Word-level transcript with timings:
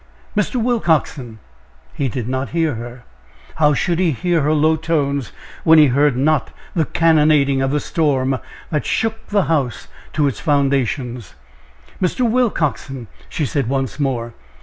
"Mr. 0.35 0.55
Willcoxen!" 0.55 1.37
He 1.93 2.07
did 2.07 2.27
not 2.27 2.49
hear 2.57 2.73
her 2.73 3.03
how 3.57 3.75
should 3.75 3.99
he 3.99 4.09
hear 4.13 4.41
her 4.41 4.51
low 4.51 4.75
tones, 4.75 5.31
when 5.63 5.77
he 5.77 5.85
heard 5.89 6.17
not 6.17 6.49
the 6.73 6.85
cannonading 6.85 7.61
of 7.61 7.69
the 7.69 7.79
storm 7.79 8.39
that 8.71 8.83
shook 8.83 9.27
the 9.27 9.43
house 9.43 9.89
to 10.13 10.25
its 10.27 10.39
foundations? 10.39 11.35
"Mr. 12.01 12.27
Willcoxen!" 12.27 13.09
she 13.29 13.45
said 13.45 13.69
once 13.69 13.99
more. 13.99 14.33